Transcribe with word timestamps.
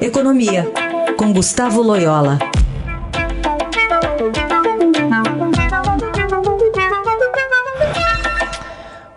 Economia, 0.00 0.64
com 1.18 1.30
Gustavo 1.30 1.82
Loyola. 1.82 2.38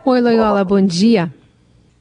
Oi, 0.04 0.20
Loyola, 0.20 0.66
bom 0.66 0.86
dia. 0.86 1.34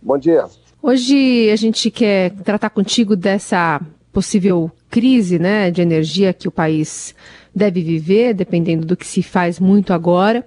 Bom 0.02 0.18
dia. 0.18 0.46
Hoje 0.82 1.48
a 1.52 1.54
gente 1.54 1.92
quer 1.92 2.32
tratar 2.42 2.70
contigo 2.70 3.14
dessa 3.14 3.80
possível 4.12 4.68
crise 4.90 5.38
né, 5.38 5.70
de 5.70 5.80
energia 5.80 6.32
que 6.32 6.48
o 6.48 6.50
país 6.50 7.14
deve 7.54 7.82
viver, 7.82 8.34
dependendo 8.34 8.86
do 8.86 8.96
que 8.96 9.06
se 9.06 9.22
faz 9.22 9.60
muito 9.60 9.92
agora. 9.92 10.44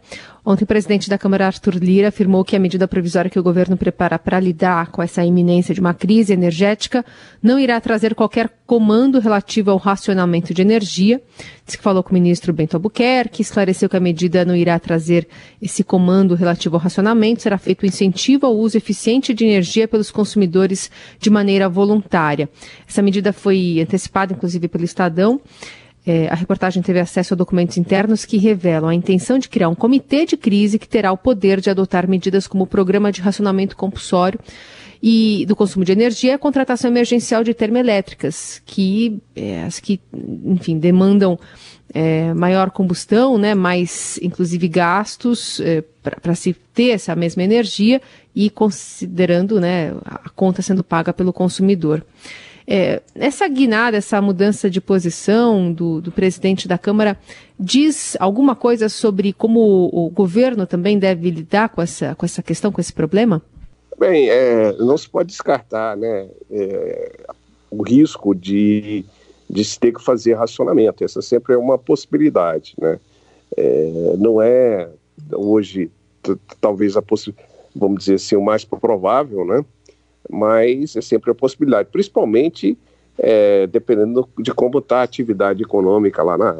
Ontem, 0.47 0.63
o 0.63 0.67
presidente 0.67 1.09
da 1.09 1.17
Câmara, 1.17 1.47
Arthur 1.47 1.73
Lira, 1.75 2.09
afirmou 2.09 2.45
que 2.45 2.55
a 2.55 2.59
medida 2.59 2.87
provisória 2.87 3.31
que 3.31 3.39
o 3.39 3.43
governo 3.43 3.75
prepara 3.75 4.19
para 4.19 4.39
lidar 4.39 4.91
com 4.91 5.01
essa 5.01 5.25
iminência 5.25 5.73
de 5.73 5.81
uma 5.81 5.93
crise 5.93 6.33
energética 6.33 7.03
não 7.41 7.57
irá 7.57 7.81
trazer 7.81 8.13
qualquer 8.13 8.51
comando 8.63 9.19
relativo 9.19 9.71
ao 9.71 9.77
racionamento 9.77 10.53
de 10.53 10.61
energia. 10.61 11.19
Diz 11.65 11.75
que 11.75 11.81
falou 11.81 12.03
com 12.03 12.11
o 12.11 12.13
ministro 12.13 12.53
Bento 12.53 12.75
Albuquerque, 12.75 13.41
esclareceu 13.41 13.89
que 13.89 13.97
a 13.97 13.99
medida 13.99 14.45
não 14.45 14.55
irá 14.55 14.77
trazer 14.77 15.27
esse 15.59 15.83
comando 15.83 16.35
relativo 16.35 16.75
ao 16.75 16.81
racionamento, 16.81 17.41
será 17.41 17.57
feito 17.57 17.81
o 17.81 17.87
incentivo 17.87 18.45
ao 18.45 18.55
uso 18.55 18.77
eficiente 18.77 19.33
de 19.33 19.45
energia 19.45 19.87
pelos 19.87 20.11
consumidores 20.11 20.91
de 21.19 21.31
maneira 21.31 21.67
voluntária. 21.67 22.47
Essa 22.87 23.01
medida 23.01 23.33
foi 23.33 23.79
antecipada, 23.81 24.33
inclusive, 24.33 24.67
pelo 24.67 24.83
Estadão. 24.83 25.41
É, 26.07 26.27
a 26.27 26.35
reportagem 26.35 26.83
teve 26.83 26.99
acesso 26.99 27.33
a 27.33 27.37
documentos 27.37 27.77
internos 27.77 28.25
que 28.25 28.37
revelam 28.37 28.89
a 28.89 28.93
intenção 28.93 29.39
de 29.39 29.49
criar 29.49 29.69
um 29.69 29.75
comitê 29.75 30.25
de 30.25 30.37
crise 30.37 30.77
que 30.77 30.87
terá 30.87 31.11
o 31.11 31.17
poder 31.17 31.59
de 31.59 31.69
adotar 31.69 32.07
medidas 32.07 32.47
como 32.47 32.65
o 32.65 32.67
programa 32.67 33.11
de 33.11 33.21
racionamento 33.21 33.75
compulsório 33.75 34.39
e 35.01 35.45
do 35.47 35.55
consumo 35.55 35.83
de 35.83 35.91
energia 35.91 36.31
e 36.31 36.33
a 36.33 36.39
contratação 36.39 36.89
emergencial 36.89 37.43
de 37.43 37.53
termoelétricas, 37.53 38.61
que, 38.65 39.19
é, 39.35 39.63
as 39.63 39.79
que, 39.79 39.99
enfim, 40.45 40.77
demandam 40.77 41.39
é, 41.93 42.33
maior 42.33 42.71
combustão, 42.71 43.37
né, 43.37 43.53
mais, 43.53 44.19
inclusive, 44.21 44.67
gastos 44.67 45.59
é, 45.59 45.83
para 46.01 46.35
se 46.35 46.55
ter 46.73 46.89
essa 46.89 47.15
mesma 47.15 47.43
energia 47.43 48.01
e 48.35 48.49
considerando 48.49 49.59
né, 49.59 49.93
a 50.05 50.29
conta 50.29 50.61
sendo 50.61 50.83
paga 50.83 51.13
pelo 51.13 51.31
consumidor. 51.31 52.05
É, 52.67 53.01
essa 53.13 53.47
guinada, 53.47 53.97
essa 53.97 54.19
mudança 54.19 54.69
de 54.69 54.81
posição 54.81 55.71
do, 55.71 56.01
do, 56.01 56.11
presidente 56.11 56.67
da 56.67 56.79
Câmara 56.79 57.15
diz 57.59 58.17
alguma 58.19 58.55
coisa 58.55 58.89
sobre 58.89 59.31
como 59.33 59.59
o, 59.93 60.09
governo 60.09 60.65
também 60.65 60.97
deve 60.97 61.29
lidar 61.29 61.69
com 61.69 61.81
essa, 61.81 62.15
com 62.15 62.25
essa 62.25 62.41
questão, 62.41 62.71
com 62.71 62.81
esse 62.81 62.91
problema? 62.91 63.41
Bem, 63.99 64.29
é, 64.29 64.73
não 64.79 64.97
se 64.97 65.07
pode 65.07 65.29
descartar 65.29 65.95
né, 65.95 66.27
é, 66.49 67.25
o 67.69 67.83
risco 67.83 68.33
de, 68.33 69.05
de 69.47 69.63
se 69.63 69.79
ter 69.79 69.93
que 69.93 70.03
fazer 70.03 70.33
racionamento. 70.33 71.03
Essa 71.03 71.21
sempre 71.21 71.53
é 71.53 71.57
uma 71.57 71.77
possibilidade. 71.77 72.73
Né? 72.81 72.99
É, 73.55 74.15
não 74.17 74.41
é 74.41 74.89
hoje, 75.31 75.91
talvez, 76.59 76.97
a 76.97 77.03
vamos 77.75 77.99
dizer 77.99 78.15
assim, 78.15 78.35
o 78.35 78.41
mais 78.41 78.65
provável, 78.65 79.45
né? 79.45 79.63
Mas 80.29 80.95
é 80.95 81.01
sempre 81.01 81.31
a 81.31 81.35
possibilidade, 81.35 81.89
principalmente 81.91 82.77
é, 83.17 83.67
dependendo 83.67 84.27
de 84.39 84.53
como 84.53 84.79
está 84.79 84.99
a 84.99 85.03
atividade 85.03 85.63
econômica 85.63 86.21
lá 86.21 86.37
na, 86.37 86.53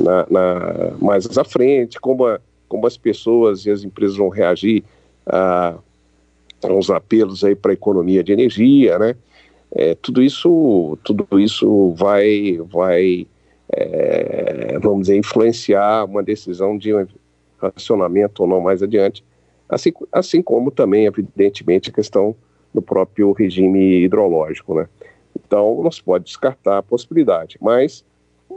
na, 0.00 0.26
na, 0.30 0.92
mais 0.98 1.36
à 1.36 1.44
frente, 1.44 2.00
como, 2.00 2.26
a, 2.26 2.40
como 2.68 2.86
as 2.86 2.96
pessoas 2.96 3.66
e 3.66 3.70
as 3.70 3.84
empresas 3.84 4.16
vão 4.16 4.28
reagir 4.28 4.82
a, 5.26 5.74
aos 6.62 6.90
apelos 6.90 7.44
aí 7.44 7.54
para 7.54 7.72
a 7.72 7.74
economia 7.74 8.22
de 8.22 8.32
energia, 8.32 8.98
né? 8.98 9.14
É, 9.70 9.94
tudo 9.94 10.22
isso, 10.22 10.98
tudo 11.04 11.26
isso 11.38 11.92
vai, 11.92 12.58
vai 12.70 13.26
é, 13.70 14.78
vamos 14.80 15.02
dizer, 15.02 15.16
influenciar 15.16 16.06
uma 16.06 16.22
decisão 16.22 16.78
de 16.78 16.94
um 16.94 17.06
racionamento 17.58 18.42
ou 18.42 18.48
não 18.48 18.60
mais 18.60 18.82
adiante, 18.82 19.22
assim, 19.68 19.92
assim 20.10 20.42
como 20.42 20.70
também, 20.70 21.04
evidentemente, 21.04 21.90
a 21.90 21.92
questão 21.92 22.34
do 22.72 22.82
próprio 22.82 23.32
regime 23.32 24.04
hidrológico, 24.04 24.74
né? 24.74 24.88
Então, 25.34 25.82
não 25.82 25.90
se 25.90 26.02
pode 26.02 26.24
descartar 26.24 26.78
a 26.78 26.82
possibilidade, 26.82 27.56
mas, 27.60 28.04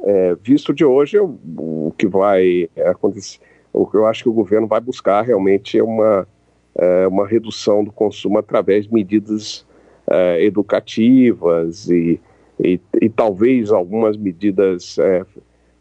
é, 0.03 0.35
visto 0.41 0.73
de 0.73 0.83
hoje, 0.83 1.17
o, 1.19 1.37
o 1.57 1.93
que 1.97 2.07
vai 2.07 2.69
acontecer, 2.85 3.39
o 3.71 3.85
que 3.85 3.95
eu 3.95 4.05
acho 4.05 4.23
que 4.23 4.29
o 4.29 4.33
governo 4.33 4.67
vai 4.67 4.81
buscar 4.81 5.21
realmente 5.21 5.77
é 5.77 5.83
uma, 5.83 6.27
é, 6.75 7.07
uma 7.07 7.25
redução 7.25 7.83
do 7.83 7.91
consumo 7.91 8.37
através 8.37 8.85
de 8.85 8.93
medidas 8.93 9.65
é, 10.09 10.43
educativas 10.43 11.89
e, 11.89 12.19
e, 12.59 12.79
e, 13.01 13.09
talvez 13.09 13.71
algumas 13.71 14.17
medidas, 14.17 14.97
é, 14.99 15.25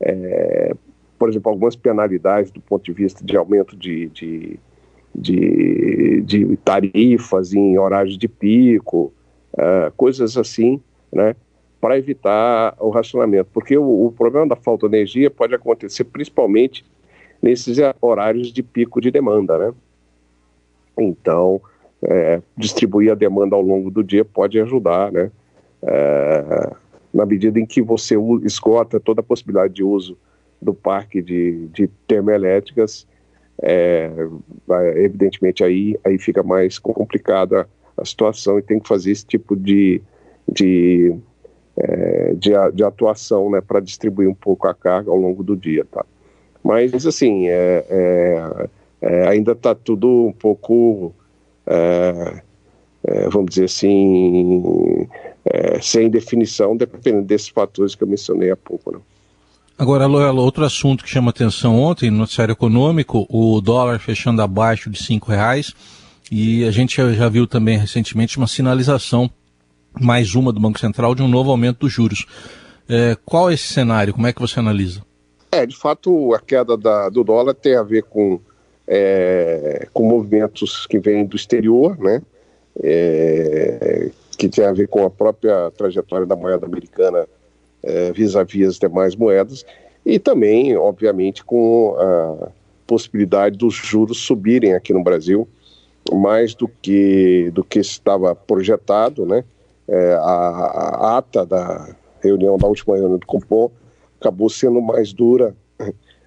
é, 0.01 0.75
por 1.19 1.29
exemplo, 1.29 1.51
algumas 1.51 1.75
penalidades 1.75 2.51
do 2.51 2.61
ponto 2.61 2.85
de 2.85 2.93
vista 2.93 3.25
de 3.25 3.37
aumento 3.37 3.77
de, 3.77 4.09
de 4.09 4.59
de, 5.21 6.23
de 6.23 6.57
tarifas 6.59 7.53
em 7.53 7.79
horários 7.79 8.17
de 8.17 8.27
pico, 8.27 9.13
uh, 9.55 9.91
coisas 9.97 10.37
assim, 10.37 10.81
né, 11.13 11.37
para 11.81 11.99
evitar 11.99 12.75
o 12.79 12.91
racionamento. 12.91 13.51
Porque 13.53 13.77
o, 13.77 14.07
o, 14.07 14.13
problema 14.13 14.47
da 14.47 14.57
falta 14.57 14.89
de 14.89 14.97
energia 14.97 15.31
pode 15.31 15.55
acontecer 15.55 16.05
principalmente 16.05 16.85
nesses 17.43 17.79
horários 18.01 18.53
de 18.53 18.63
pico 18.63 19.01
de 19.01 19.11
demanda, 19.11 19.59
né? 19.59 19.75
Então, 20.99 21.61
é, 22.03 22.43
distribuir 22.57 23.13
a 23.13 23.15
demanda 23.15 23.57
ao 23.57 23.63
longo 23.63 23.91
do 23.91 24.03
dia 24.05 24.25
pode 24.25 24.61
ajudar, 24.61 25.11
né? 25.11 25.31
É, 25.83 26.71
na 27.13 27.25
medida 27.25 27.59
em 27.59 27.67
que 27.67 27.81
você 27.81 28.15
esgota 28.45 29.01
toda 29.01 29.21
a 29.21 29.25
possibilidade 29.25 29.75
de 29.75 29.83
uso 29.83 30.17
do 30.61 30.75
parque 30.75 31.23
de, 31.23 31.67
de 31.69 31.89
termoelétricas, 32.07 33.07
é, 33.63 34.11
evidentemente 34.97 35.63
aí, 35.63 35.99
aí 36.05 36.19
fica 36.19 36.43
mais 36.43 36.79
complicada 36.79 37.69
a 37.97 38.05
situação 38.05 38.59
e 38.59 38.63
tem 38.63 38.81
que 38.81 38.89
fazer 38.89 39.11
esse 39.11 39.27
tipo 39.27 39.55
de, 39.55 40.01
de, 40.51 41.15
é, 41.77 42.35
de, 42.35 42.51
de, 42.75 42.83
atuação 42.83 43.51
né, 43.51 43.61
para 43.61 43.81
distribuir 43.81 44.29
um 44.29 44.35
pouco 44.35 44.67
a 44.67 44.75
carga 44.75 45.11
ao 45.11 45.17
longo 45.17 45.43
do 45.43 45.57
dia. 45.57 45.85
Tá? 45.85 46.05
Mas, 46.65 47.07
assim, 47.07 47.49
é, 47.49 47.85
é, 47.91 48.69
é 49.03 49.29
ainda 49.29 49.53
está 49.53 49.75
tudo 49.75 50.27
um 50.27 50.33
pouco, 50.33 51.13
é, 51.67 52.43
vamos 53.31 53.51
dizer 53.51 53.65
assim, 53.65 55.07
sem 55.83 56.09
definição, 56.09 56.77
dependendo 56.77 57.23
desses 57.23 57.49
fatores 57.49 57.95
que 57.95 58.03
eu 58.03 58.09
mencionei 58.09 58.51
há 58.51 58.57
pouco. 58.57 58.93
Né? 58.93 59.01
Agora, 59.81 60.05
Loela, 60.05 60.43
outro 60.43 60.63
assunto 60.63 61.03
que 61.03 61.09
chama 61.09 61.31
atenção 61.31 61.81
ontem 61.81 62.11
no 62.11 62.19
noticiário 62.19 62.53
econômico, 62.53 63.27
o 63.31 63.63
dólar 63.63 63.99
fechando 63.99 64.43
abaixo 64.43 64.91
de 64.91 65.03
cinco 65.03 65.31
reais 65.31 65.73
e 66.31 66.67
a 66.67 66.71
gente 66.71 66.97
já, 67.15 67.29
viu 67.31 67.47
também 67.47 67.79
recentemente 67.79 68.37
uma 68.37 68.47
sinalização, 68.47 69.31
mais 69.99 70.35
uma 70.35 70.53
do 70.53 70.61
Banco 70.61 70.79
Central, 70.79 71.15
de 71.15 71.23
um 71.23 71.29
novo 71.29 71.51
aumento 71.51 71.79
dos 71.79 71.93
juros. 71.95 72.27
É, 72.87 73.17
qual 73.25 73.51
é 73.51 73.55
esse 73.55 73.73
cenário? 73.73 74.13
Como 74.13 74.27
é 74.27 74.35
que 74.35 74.41
você 74.43 74.61
analisa? 74.61 75.01
É, 75.51 75.65
de 75.65 75.75
fato, 75.75 76.35
a 76.35 76.41
queda 76.41 76.77
da, 76.77 77.09
do 77.09 77.25
dólar 77.25 77.55
tem 77.55 77.75
a 77.75 77.83
ver 77.83 78.03
com, 78.03 78.39
é, 78.87 79.89
com 79.95 80.07
movimentos 80.07 80.87
que 80.87 80.99
vêm 80.99 81.25
do 81.25 81.37
exterior, 81.37 81.99
né? 81.99 82.21
É, 82.83 84.11
que 84.37 84.47
tem 84.47 84.67
a 84.67 84.73
ver 84.73 84.89
com 84.89 85.07
a 85.07 85.11
própria 85.11 85.71
trajetória 85.71 86.27
da 86.27 86.37
moeda 86.37 86.67
americana 86.67 87.27
vis-à-vis 88.15 88.69
as 88.69 88.79
demais 88.79 89.17
moedas, 89.17 89.65
e 90.05 90.19
também, 90.19 90.77
obviamente, 90.77 91.45
com 91.45 91.97
a 91.99 92.49
possibilidade 92.87 93.57
dos 93.57 93.75
juros 93.75 94.19
subirem 94.19 94.75
aqui 94.75 94.93
no 94.93 95.03
Brasil 95.03 95.49
mais 96.13 96.55
do 96.55 96.69
que 96.69 97.51
do 97.53 97.63
que 97.63 97.79
estava 97.79 98.35
projetado, 98.35 99.27
né? 99.27 99.45
É, 99.87 100.15
a, 100.15 100.21
a, 100.21 101.19
ata 101.19 101.45
da 101.45 101.97
reunião 102.23 102.57
da 102.57 102.67
última 102.67 102.97
reunião 102.97 103.19
do 103.19 103.27
Compom 103.27 103.71
acabou 104.21 104.49
sendo 104.49 104.81
mais 104.81 105.13
dura 105.13 105.55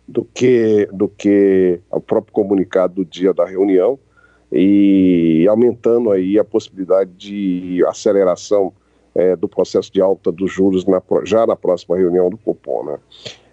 do 0.07 0.25
que 0.25 0.87
do 0.91 1.07
que 1.07 1.79
o 1.89 2.01
próprio 2.01 2.33
comunicado 2.33 2.95
do 2.95 3.05
dia 3.05 3.33
da 3.33 3.45
reunião 3.45 3.97
e 4.51 5.45
aumentando 5.49 6.11
aí 6.11 6.37
a 6.37 6.43
possibilidade 6.43 7.11
de 7.11 7.83
aceleração 7.87 8.73
é, 9.15 9.35
do 9.35 9.47
processo 9.47 9.91
de 9.91 10.01
alta 10.01 10.31
dos 10.31 10.51
juros 10.51 10.85
na, 10.85 11.01
já 11.23 11.45
na 11.45 11.55
próxima 11.55 11.97
reunião 11.97 12.29
do 12.29 12.37
Copom. 12.37 12.83
Né? 12.85 12.97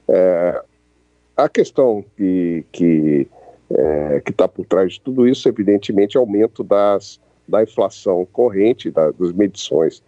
É, 0.09 0.63
a 1.37 1.49
questão 1.49 2.05
que 2.17 2.65
que 2.73 3.29
é, 3.73 4.23
está 4.27 4.49
por 4.49 4.67
trás 4.67 4.95
de 4.95 5.01
tudo 5.01 5.29
isso, 5.29 5.49
evidentemente, 5.49 6.17
é 6.17 6.21
o 6.21 6.25
aumento 6.25 6.65
das, 6.65 7.21
da 7.47 7.63
inflação 7.63 8.27
corrente, 8.33 8.91
da, 8.91 9.11
das 9.13 9.33
medições 9.33 10.03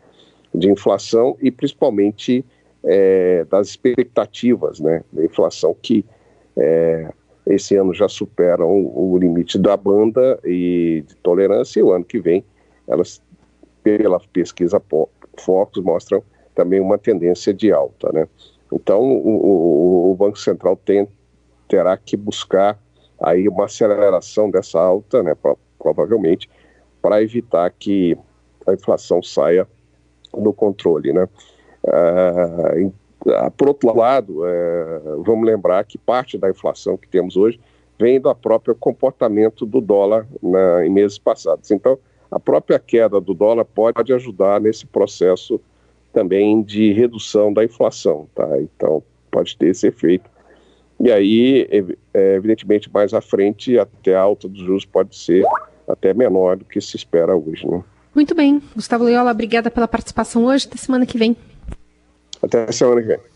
de 0.55 0.71
inflação 0.71 1.37
e 1.41 1.51
principalmente 1.51 2.45
é, 2.85 3.45
das 3.45 3.69
expectativas 3.69 4.81
né, 4.81 5.03
da 5.13 5.25
inflação 5.25 5.75
que 5.81 6.05
é, 6.57 7.13
esse 7.47 7.77
ano 7.77 7.95
já 7.95 8.09
superam 8.09 8.71
o, 8.71 9.13
o 9.13 9.19
limite 9.19 9.59
da 9.59 9.77
banda 9.77 10.39
e 10.45 11.05
de 11.07 11.17
tolerância 11.17 11.81
e 11.81 11.83
o 11.83 11.93
ano 11.93 12.05
que 12.05 12.19
vem 12.21 12.45
elas, 12.87 13.23
pela 13.83 14.21
pesquisa 14.33 14.81
focos 15.39 15.83
mostram 15.83 16.23
também 16.55 16.81
uma 16.81 16.99
tendência 16.99 17.53
de 17.53 17.73
alta, 17.73 18.11
né? 18.13 18.29
Então, 18.73 19.03
o, 19.03 20.09
o, 20.09 20.13
o 20.13 20.15
Banco 20.15 20.39
Central 20.39 20.77
tem, 20.77 21.07
terá 21.69 21.97
que 21.97 22.17
buscar 22.17 22.79
aí 23.21 23.49
uma 23.49 23.67
aceleração 23.67 24.51
dessa 24.51 24.81
alta, 24.81 25.23
né, 25.23 25.37
provavelmente, 25.79 26.49
para 27.01 27.23
evitar 27.23 27.71
que 27.71 28.17
a 28.67 28.73
inflação 28.73 29.23
saia 29.23 29.67
do 30.33 30.53
controle, 30.53 31.13
né? 31.13 31.29
Uh, 31.85 32.93
por 33.57 33.69
outro 33.69 33.95
lado, 33.95 34.43
uh, 34.43 35.23
vamos 35.23 35.47
lembrar 35.47 35.85
que 35.85 35.99
parte 35.99 36.39
da 36.39 36.51
inflação 36.51 36.97
que 36.97 37.09
temos 37.09 37.37
hoje 37.37 37.61
vem 37.99 38.21
do 38.21 38.35
próprio 38.35 38.75
comportamento 38.75 39.67
do 39.67 39.81
dólar 39.81 40.27
na, 40.43 40.87
em 40.87 40.91
meses 40.91 41.19
passados. 41.19 41.71
Então, 41.71 41.99
a 42.33 42.41
própria 42.41 42.79
queda 42.79 43.21
do 43.21 43.35
dólar 43.35 43.67
pode 43.67 44.13
ajudar 44.13 44.59
nesse 44.59 44.87
processo 44.87 45.61
também 46.13 46.63
de 46.63 46.91
redução 46.93 47.53
da 47.53 47.63
inflação, 47.63 48.27
tá? 48.35 48.49
Então, 48.59 49.03
pode 49.31 49.55
ter 49.57 49.69
esse 49.69 49.87
efeito. 49.87 50.31
E 50.99 51.13
aí, 51.13 51.69
é, 52.15 52.35
evidentemente, 52.35 52.91
mais 52.93 53.13
à 53.13 53.21
frente, 53.21 53.79
até 53.79 54.15
a 54.15 54.21
alta 54.21 54.49
dos 54.49 54.61
juros 54.61 54.87
pode 54.87 55.17
ser 55.17 55.45
até 55.87 56.15
menor 56.15 56.57
do 56.57 56.65
que 56.65 56.81
se 56.81 56.97
espera 56.97 57.37
hoje, 57.37 57.67
né? 57.67 57.85
Muito 58.15 58.35
bem. 58.35 58.63
Gustavo 58.75 59.05
Loyola, 59.05 59.31
obrigada 59.31 59.71
pela 59.71 59.89
participação 59.89 60.47
hoje. 60.47 60.67
Até 60.67 60.79
semana 60.79 61.05
que 61.05 61.19
vem. 61.19 61.37
Até 62.43 62.71
semana 62.73 63.03
que 63.03 63.09
vem. 63.09 63.32